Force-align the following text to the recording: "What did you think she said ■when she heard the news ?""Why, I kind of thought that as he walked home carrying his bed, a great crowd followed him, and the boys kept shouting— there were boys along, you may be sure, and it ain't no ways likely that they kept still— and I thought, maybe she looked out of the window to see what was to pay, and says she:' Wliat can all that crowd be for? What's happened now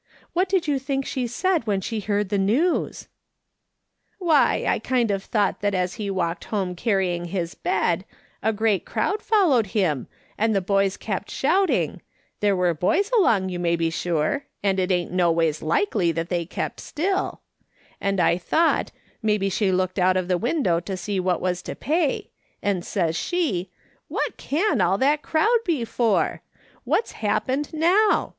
"What 0.33 0.49
did 0.49 0.67
you 0.67 0.79
think 0.79 1.05
she 1.05 1.27
said 1.27 1.65
■when 1.65 1.83
she 1.83 1.99
heard 1.99 2.29
the 2.29 2.39
news 2.39 3.07
?""Why, 4.17 4.65
I 4.67 4.79
kind 4.79 5.11
of 5.11 5.23
thought 5.23 5.61
that 5.61 5.75
as 5.75 5.93
he 6.01 6.09
walked 6.09 6.45
home 6.45 6.75
carrying 6.75 7.25
his 7.25 7.53
bed, 7.53 8.03
a 8.41 8.51
great 8.51 8.83
crowd 8.83 9.21
followed 9.21 9.67
him, 9.77 10.07
and 10.39 10.55
the 10.55 10.59
boys 10.59 10.97
kept 10.97 11.29
shouting— 11.29 12.01
there 12.39 12.55
were 12.55 12.73
boys 12.73 13.11
along, 13.15 13.49
you 13.49 13.59
may 13.59 13.75
be 13.75 13.91
sure, 13.91 14.45
and 14.63 14.79
it 14.79 14.91
ain't 14.91 15.11
no 15.11 15.31
ways 15.31 15.61
likely 15.61 16.11
that 16.11 16.29
they 16.29 16.47
kept 16.47 16.79
still— 16.79 17.41
and 18.01 18.19
I 18.19 18.39
thought, 18.39 18.89
maybe 19.21 19.49
she 19.51 19.71
looked 19.71 19.99
out 19.99 20.17
of 20.17 20.27
the 20.27 20.39
window 20.39 20.79
to 20.79 20.97
see 20.97 21.19
what 21.19 21.41
was 21.41 21.61
to 21.61 21.75
pay, 21.75 22.31
and 22.63 22.83
says 22.83 23.15
she:' 23.15 23.69
Wliat 24.11 24.37
can 24.37 24.81
all 24.81 24.97
that 24.97 25.21
crowd 25.21 25.59
be 25.63 25.85
for? 25.85 26.41
What's 26.85 27.11
happened 27.11 27.71
now 27.71 28.29